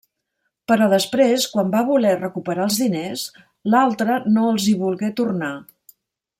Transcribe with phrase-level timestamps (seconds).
[0.71, 3.27] Però després, quan va voler recuperar els diners,
[3.75, 5.55] l'altre no els hi volgué tornar.